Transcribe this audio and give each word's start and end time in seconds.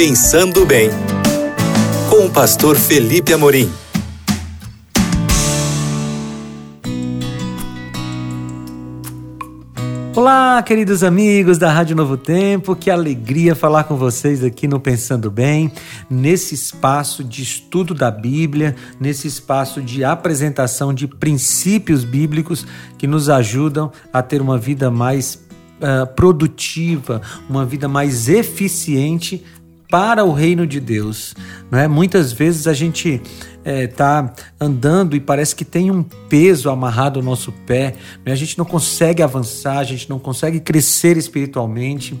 Pensando 0.00 0.64
Bem, 0.64 0.90
com 2.08 2.26
o 2.26 2.30
pastor 2.30 2.76
Felipe 2.76 3.32
Amorim. 3.32 3.68
Olá, 10.14 10.62
queridos 10.62 11.02
amigos 11.02 11.58
da 11.58 11.72
Rádio 11.72 11.96
Novo 11.96 12.16
Tempo, 12.16 12.76
que 12.76 12.92
alegria 12.92 13.56
falar 13.56 13.82
com 13.84 13.96
vocês 13.96 14.44
aqui 14.44 14.68
no 14.68 14.78
Pensando 14.78 15.32
Bem, 15.32 15.72
nesse 16.08 16.54
espaço 16.54 17.24
de 17.24 17.42
estudo 17.42 17.92
da 17.92 18.08
Bíblia, 18.08 18.76
nesse 19.00 19.26
espaço 19.26 19.82
de 19.82 20.04
apresentação 20.04 20.94
de 20.94 21.08
princípios 21.08 22.04
bíblicos 22.04 22.64
que 22.96 23.08
nos 23.08 23.28
ajudam 23.28 23.90
a 24.12 24.22
ter 24.22 24.40
uma 24.40 24.56
vida 24.56 24.92
mais 24.92 25.44
uh, 25.80 26.06
produtiva, 26.14 27.20
uma 27.50 27.66
vida 27.66 27.88
mais 27.88 28.28
eficiente 28.28 29.44
para 29.90 30.24
o 30.24 30.32
reino 30.32 30.66
de 30.66 30.80
Deus. 30.80 31.34
Não 31.70 31.78
é? 31.78 31.88
Muitas 31.88 32.32
vezes 32.32 32.66
a 32.66 32.74
gente 32.74 33.20
está 33.64 34.32
é, 34.34 34.64
andando 34.64 35.16
e 35.16 35.20
parece 35.20 35.54
que 35.54 35.64
tem 35.64 35.90
um 35.90 36.02
peso 36.02 36.70
amarrado 36.70 37.18
ao 37.18 37.24
nosso 37.24 37.52
pé, 37.66 37.96
né? 38.24 38.32
a 38.32 38.36
gente 38.36 38.56
não 38.56 38.64
consegue 38.64 39.22
avançar, 39.22 39.78
a 39.78 39.84
gente 39.84 40.08
não 40.08 40.18
consegue 40.18 40.60
crescer 40.60 41.16
espiritualmente. 41.16 42.18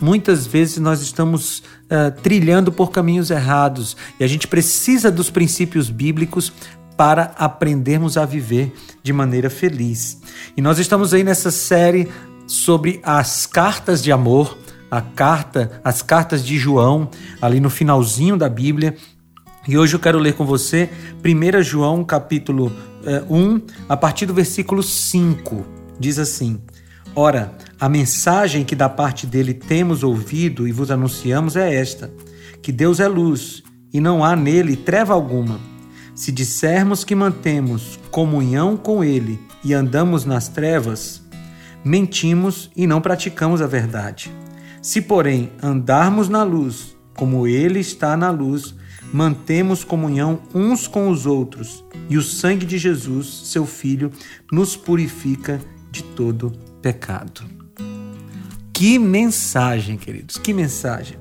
Muitas 0.00 0.46
vezes 0.46 0.78
nós 0.78 1.00
estamos 1.00 1.58
uh, 1.58 2.10
trilhando 2.22 2.70
por 2.70 2.90
caminhos 2.90 3.30
errados 3.30 3.96
e 4.18 4.24
a 4.24 4.26
gente 4.26 4.46
precisa 4.46 5.10
dos 5.10 5.28
princípios 5.28 5.90
bíblicos 5.90 6.52
para 6.96 7.34
aprendermos 7.36 8.16
a 8.16 8.24
viver 8.24 8.72
de 9.02 9.12
maneira 9.12 9.50
feliz. 9.50 10.18
E 10.56 10.62
nós 10.62 10.78
estamos 10.78 11.12
aí 11.12 11.22
nessa 11.22 11.50
série 11.50 12.08
sobre 12.46 13.00
as 13.02 13.44
cartas 13.44 14.02
de 14.02 14.10
amor 14.10 14.56
a 14.90 15.00
carta, 15.00 15.80
as 15.84 16.02
cartas 16.02 16.44
de 16.44 16.58
João, 16.58 17.10
ali 17.40 17.60
no 17.60 17.70
finalzinho 17.70 18.36
da 18.36 18.48
Bíblia. 18.48 18.96
E 19.66 19.76
hoje 19.76 19.94
eu 19.94 20.00
quero 20.00 20.18
ler 20.18 20.34
com 20.34 20.44
você 20.44 20.88
1 21.24 21.62
João 21.62 22.04
capítulo 22.04 22.72
1, 23.28 23.56
eh, 23.56 23.60
a 23.88 23.96
partir 23.96 24.26
do 24.26 24.34
versículo 24.34 24.82
5. 24.82 25.66
Diz 25.98 26.18
assim: 26.18 26.60
Ora, 27.14 27.52
a 27.80 27.88
mensagem 27.88 28.64
que 28.64 28.76
da 28.76 28.88
parte 28.88 29.26
dele 29.26 29.54
temos 29.54 30.02
ouvido 30.02 30.68
e 30.68 30.72
vos 30.72 30.90
anunciamos 30.90 31.56
é 31.56 31.74
esta: 31.74 32.12
que 32.62 32.70
Deus 32.70 33.00
é 33.00 33.08
luz 33.08 33.62
e 33.92 34.00
não 34.00 34.22
há 34.22 34.36
nele 34.36 34.76
treva 34.76 35.14
alguma. 35.14 35.58
Se 36.14 36.32
dissermos 36.32 37.04
que 37.04 37.14
mantemos 37.14 37.98
comunhão 38.10 38.76
com 38.76 39.04
ele 39.04 39.38
e 39.62 39.74
andamos 39.74 40.24
nas 40.24 40.48
trevas, 40.48 41.22
mentimos 41.84 42.70
e 42.74 42.86
não 42.86 43.00
praticamos 43.00 43.60
a 43.60 43.66
verdade. 43.66 44.32
Se, 44.86 45.02
porém, 45.02 45.50
andarmos 45.60 46.28
na 46.28 46.44
luz, 46.44 46.96
como 47.16 47.44
Ele 47.48 47.80
está 47.80 48.16
na 48.16 48.30
luz, 48.30 48.72
mantemos 49.12 49.82
comunhão 49.82 50.38
uns 50.54 50.86
com 50.86 51.10
os 51.10 51.26
outros, 51.26 51.84
e 52.08 52.16
o 52.16 52.22
sangue 52.22 52.64
de 52.64 52.78
Jesus, 52.78 53.26
seu 53.46 53.66
Filho, 53.66 54.12
nos 54.52 54.76
purifica 54.76 55.60
de 55.90 56.04
todo 56.04 56.52
pecado. 56.80 57.42
Que 58.72 58.96
mensagem, 58.96 59.96
queridos, 59.96 60.36
que 60.36 60.52
mensagem. 60.52 61.18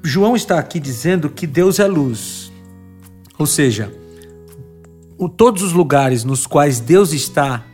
João 0.00 0.36
está 0.36 0.60
aqui 0.60 0.78
dizendo 0.78 1.28
que 1.28 1.44
Deus 1.44 1.80
é 1.80 1.88
luz. 1.88 2.52
Ou 3.36 3.46
seja, 3.46 3.92
todos 5.36 5.60
os 5.60 5.72
lugares 5.72 6.22
nos 6.22 6.46
quais 6.46 6.78
Deus 6.78 7.12
está 7.12 7.64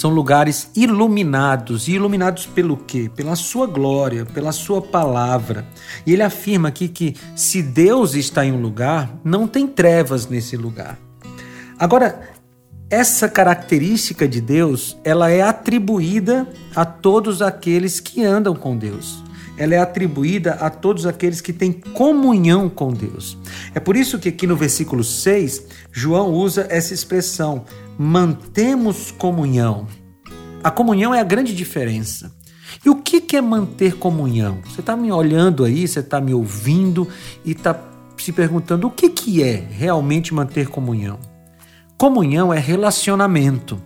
são 0.00 0.08
lugares 0.10 0.70
iluminados. 0.74 1.86
E 1.86 1.92
iluminados 1.92 2.46
pelo 2.46 2.74
quê? 2.74 3.10
Pela 3.14 3.36
sua 3.36 3.66
glória, 3.66 4.24
pela 4.24 4.50
sua 4.50 4.80
palavra. 4.80 5.66
E 6.06 6.14
ele 6.14 6.22
afirma 6.22 6.68
aqui 6.68 6.88
que 6.88 7.14
se 7.36 7.62
Deus 7.62 8.14
está 8.14 8.42
em 8.42 8.50
um 8.50 8.62
lugar, 8.62 9.20
não 9.22 9.46
tem 9.46 9.66
trevas 9.66 10.26
nesse 10.26 10.56
lugar. 10.56 10.98
Agora, 11.78 12.30
essa 12.88 13.28
característica 13.28 14.26
de 14.26 14.40
Deus, 14.40 14.96
ela 15.04 15.30
é 15.30 15.42
atribuída 15.42 16.48
a 16.74 16.86
todos 16.86 17.42
aqueles 17.42 18.00
que 18.00 18.24
andam 18.24 18.54
com 18.54 18.78
Deus. 18.78 19.22
Ela 19.58 19.74
é 19.74 19.78
atribuída 19.78 20.54
a 20.54 20.70
todos 20.70 21.04
aqueles 21.04 21.42
que 21.42 21.52
têm 21.52 21.72
comunhão 21.72 22.70
com 22.70 22.90
Deus. 22.90 23.36
É 23.74 23.80
por 23.80 23.94
isso 23.94 24.18
que 24.18 24.30
aqui 24.30 24.46
no 24.46 24.56
versículo 24.56 25.04
6, 25.04 25.66
João 25.92 26.32
usa 26.32 26.66
essa 26.70 26.94
expressão: 26.94 27.66
mantemos 27.98 29.10
comunhão. 29.10 29.86
A 30.62 30.70
comunhão 30.70 31.14
é 31.14 31.20
a 31.20 31.24
grande 31.24 31.54
diferença. 31.54 32.32
E 32.84 32.90
o 32.90 32.96
que 32.96 33.36
é 33.36 33.40
manter 33.40 33.96
comunhão? 33.96 34.58
Você 34.64 34.80
está 34.80 34.96
me 34.96 35.10
olhando 35.10 35.64
aí, 35.64 35.86
você 35.86 36.00
está 36.00 36.20
me 36.20 36.34
ouvindo 36.34 37.08
e 37.44 37.52
está 37.52 37.78
se 38.16 38.32
perguntando 38.32 38.86
o 38.86 38.90
que, 38.90 39.08
que 39.08 39.42
é 39.42 39.66
realmente 39.70 40.34
manter 40.34 40.68
comunhão. 40.68 41.18
Comunhão 41.96 42.52
é 42.52 42.58
relacionamento. 42.58 43.80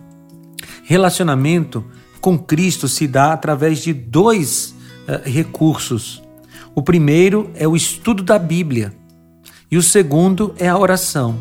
Relacionamento 0.83 1.85
com 2.21 2.37
Cristo 2.37 2.87
se 2.87 3.07
dá 3.07 3.33
através 3.33 3.79
de 3.79 3.93
dois 3.93 4.75
uh, 5.07 5.29
recursos. 5.29 6.21
O 6.73 6.81
primeiro 6.81 7.51
é 7.55 7.67
o 7.67 7.75
estudo 7.75 8.23
da 8.23 8.37
Bíblia 8.37 8.93
e 9.71 9.77
o 9.77 9.83
segundo 9.83 10.53
é 10.57 10.67
a 10.67 10.77
oração. 10.77 11.37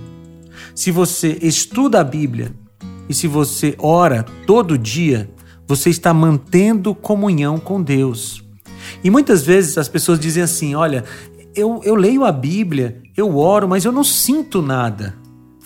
Se 0.74 0.90
você 0.90 1.38
estuda 1.42 2.00
a 2.00 2.04
Bíblia 2.04 2.52
e 3.08 3.14
se 3.14 3.26
você 3.26 3.74
ora 3.78 4.24
todo 4.46 4.78
dia, 4.78 5.30
você 5.66 5.90
está 5.90 6.12
mantendo 6.12 6.94
comunhão 6.94 7.58
com 7.58 7.82
Deus. 7.82 8.42
E 9.02 9.10
muitas 9.10 9.44
vezes 9.44 9.78
as 9.78 9.88
pessoas 9.88 10.18
dizem 10.18 10.42
assim: 10.42 10.74
olha, 10.74 11.04
eu, 11.54 11.80
eu 11.84 11.94
leio 11.94 12.24
a 12.24 12.32
Bíblia, 12.32 13.02
eu 13.16 13.36
oro, 13.36 13.68
mas 13.68 13.84
eu 13.84 13.92
não 13.92 14.04
sinto 14.04 14.60
nada. 14.60 15.14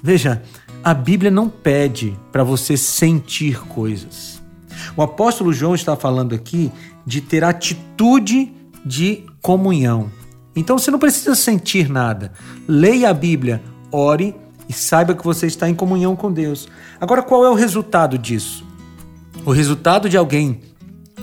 Veja, 0.03 0.43
a 0.83 0.95
Bíblia 0.95 1.31
não 1.31 1.49
pede 1.49 2.17
para 2.31 2.45
você 2.45 2.77
sentir 2.77 3.61
coisas. 3.67 4.41
O 4.97 5.03
apóstolo 5.03 5.53
João 5.53 5.75
está 5.75 5.97
falando 5.97 6.35
aqui 6.35 6.71
de 7.05 7.21
ter 7.21 7.43
atitude 7.43 8.53
de 8.85 9.25
comunhão. 9.43 10.11
Então 10.55 10.79
você 10.79 10.91
não 10.91 10.99
precisa 10.99 11.35
sentir 11.35 11.89
nada. 11.89 12.33
Leia 12.67 13.11
a 13.11 13.15
Bíblia, 13.15 13.63
ore 13.91 14.35
e 14.69 14.73
saiba 14.73 15.15
que 15.15 15.25
você 15.25 15.47
está 15.47 15.69
em 15.69 15.75
comunhão 15.75 16.15
com 16.15 16.33
Deus. 16.33 16.69
Agora, 17.01 17.23
qual 17.23 17.45
é 17.45 17.51
o 17.51 17.55
resultado 17.55 18.19
disso? 18.19 18.65
O 19.45 19.53
resultado 19.53 20.09
de 20.09 20.17
alguém 20.17 20.61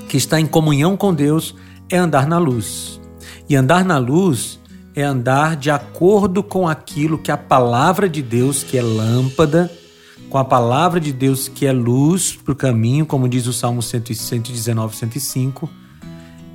que 0.07 0.17
está 0.17 0.39
em 0.39 0.45
comunhão 0.45 0.97
com 0.97 1.13
Deus 1.13 1.55
é 1.89 1.97
andar 1.97 2.27
na 2.27 2.37
luz. 2.37 2.99
E 3.47 3.55
andar 3.55 3.85
na 3.85 3.97
luz 3.97 4.59
é 4.95 5.03
andar 5.03 5.55
de 5.55 5.69
acordo 5.69 6.41
com 6.41 6.67
aquilo 6.67 7.17
que 7.17 7.31
a 7.31 7.37
palavra 7.37 8.09
de 8.09 8.21
Deus, 8.21 8.63
que 8.63 8.77
é 8.77 8.81
lâmpada, 8.81 9.71
com 10.29 10.37
a 10.37 10.45
palavra 10.45 10.99
de 10.99 11.11
Deus, 11.11 11.47
que 11.47 11.65
é 11.65 11.71
luz 11.71 12.35
para 12.35 12.53
o 12.53 12.55
caminho, 12.55 13.05
como 13.05 13.29
diz 13.29 13.45
o 13.45 13.53
Salmo 13.53 13.81
119, 13.81 14.95
105, 14.95 15.69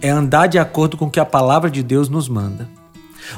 é 0.01 0.09
andar 0.09 0.47
de 0.47 0.59
acordo 0.59 0.97
com 0.97 1.05
o 1.05 1.11
que 1.11 1.21
a 1.21 1.25
palavra 1.25 1.71
de 1.71 1.83
Deus 1.83 2.09
nos 2.09 2.29
manda. 2.29 2.80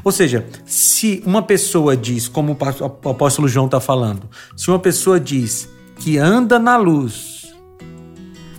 Ou 0.02 0.12
seja, 0.12 0.46
se 0.64 1.22
uma 1.26 1.42
pessoa 1.42 1.96
diz, 1.96 2.28
como 2.28 2.56
o 3.04 3.08
apóstolo 3.08 3.48
João 3.48 3.66
está 3.66 3.80
falando, 3.80 4.28
se 4.56 4.68
uma 4.68 4.78
pessoa 4.78 5.18
diz 5.18 5.68
que 5.96 6.18
anda 6.18 6.58
na 6.58 6.76
luz, 6.76 7.54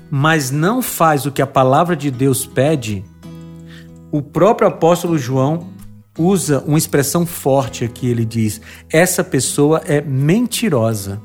mas 0.09 0.51
não 0.51 0.81
faz 0.81 1.25
o 1.25 1.31
que 1.31 1.41
a 1.41 1.47
palavra 1.47 1.95
de 1.95 2.11
Deus 2.11 2.45
pede, 2.45 3.03
o 4.11 4.21
próprio 4.21 4.67
apóstolo 4.67 5.17
João 5.17 5.73
usa 6.17 6.63
uma 6.67 6.77
expressão 6.77 7.25
forte 7.25 7.83
aqui. 7.83 8.07
Ele 8.07 8.25
diz: 8.25 8.61
essa 8.91 9.23
pessoa 9.23 9.81
é 9.85 10.01
mentirosa. 10.01 11.21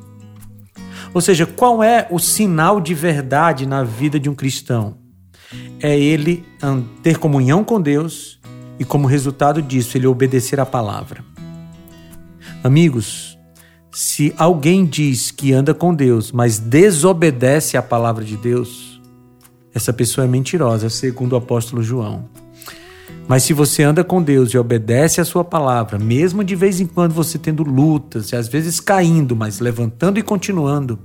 Ou 1.12 1.20
seja, 1.20 1.46
qual 1.46 1.82
é 1.82 2.06
o 2.10 2.19
sinal 2.19 2.80
de 2.80 2.94
verdade 2.94 3.66
na 3.66 3.82
vida 3.82 4.19
de 4.20 4.28
um 4.28 4.34
cristão? 4.34 4.96
É 5.80 5.98
ele 5.98 6.44
ter 7.02 7.19
comunhão 7.19 7.64
com 7.64 7.80
Deus 7.80 8.38
e, 8.78 8.84
como 8.84 9.06
resultado 9.06 9.60
disso, 9.60 9.96
ele 9.96 10.06
obedecer 10.06 10.60
à 10.60 10.66
palavra. 10.66 11.25
Amigos, 12.62 13.38
se 13.92 14.32
alguém 14.36 14.84
diz 14.84 15.30
que 15.30 15.52
anda 15.52 15.75
com 15.75 15.94
Deus, 15.94 16.30
mas 16.30 16.58
desobedece 16.58 17.76
à 17.76 17.82
palavra 17.82 18.25
de 18.25 18.36
Deus, 18.36 19.00
essa 19.75 19.92
pessoa 19.92 20.25
é 20.25 20.28
mentirosa, 20.28 20.90
segundo 20.90 21.32
o 21.32 21.36
apóstolo 21.36 21.82
João. 21.82 22.28
Mas 23.28 23.42
se 23.42 23.52
você 23.52 23.82
anda 23.82 24.02
com 24.02 24.22
Deus 24.22 24.50
e 24.50 24.58
obedece 24.58 25.20
à 25.20 25.25
sua 25.25 25.44
palavra, 25.44 25.98
mesmo 25.98 26.42
de 26.42 26.56
vez 26.56 26.80
em 26.80 26.86
quando 26.86 27.12
você 27.12 27.38
tendo 27.38 27.62
lutas, 27.62 28.32
e 28.32 28.36
às 28.36 28.48
vezes 28.48 28.80
caindo, 28.80 29.36
mas 29.36 29.60
levantando 29.60 30.19
e 30.19 30.22
continuando, 30.22 30.98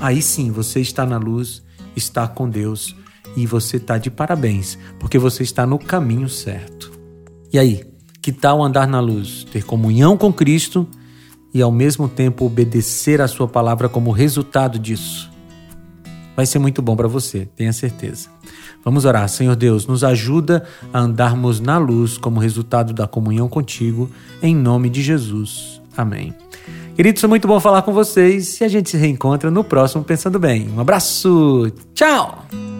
aí 0.00 0.22
sim 0.22 0.52
você 0.52 0.80
está 0.80 1.04
na 1.04 1.18
luz, 1.18 1.62
está 1.96 2.28
com 2.28 2.48
Deus 2.48 2.94
e 3.36 3.46
você 3.46 3.78
está 3.78 3.98
de 3.98 4.10
parabéns, 4.10 4.78
porque 5.00 5.18
você 5.18 5.42
está 5.42 5.66
no 5.66 5.78
caminho 5.78 6.28
certo. 6.28 6.93
E 7.54 7.58
aí, 7.58 7.86
que 8.20 8.32
tal 8.32 8.62
andar 8.62 8.86
na 8.86 9.00
luz, 9.00 9.46
ter 9.50 9.64
comunhão 9.64 10.16
com 10.16 10.30
Cristo 10.30 10.86
e 11.54 11.62
ao 11.62 11.72
mesmo 11.72 12.08
tempo 12.08 12.44
obedecer 12.44 13.22
a 13.22 13.28
Sua 13.28 13.48
palavra 13.48 13.88
como 13.88 14.10
resultado 14.10 14.78
disso? 14.78 15.32
vai 16.36 16.46
ser 16.46 16.58
muito 16.58 16.82
bom 16.82 16.96
para 16.96 17.08
você, 17.08 17.48
tenha 17.56 17.72
certeza. 17.72 18.28
Vamos 18.84 19.04
orar. 19.04 19.28
Senhor 19.28 19.56
Deus, 19.56 19.86
nos 19.86 20.04
ajuda 20.04 20.64
a 20.92 21.00
andarmos 21.00 21.60
na 21.60 21.78
luz 21.78 22.18
como 22.18 22.40
resultado 22.40 22.92
da 22.92 23.06
comunhão 23.06 23.48
contigo, 23.48 24.10
em 24.42 24.54
nome 24.54 24.90
de 24.90 25.02
Jesus. 25.02 25.80
Amém. 25.96 26.34
Queridos, 26.94 27.20
foi 27.20 27.28
muito 27.28 27.48
bom 27.48 27.58
falar 27.58 27.82
com 27.82 27.92
vocês 27.92 28.60
e 28.60 28.64
a 28.64 28.68
gente 28.68 28.90
se 28.90 28.96
reencontra 28.96 29.50
no 29.50 29.64
próximo 29.64 30.04
Pensando 30.04 30.38
Bem. 30.38 30.68
Um 30.70 30.80
abraço, 30.80 31.72
tchau! 31.94 32.73